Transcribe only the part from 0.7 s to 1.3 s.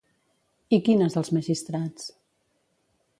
I quines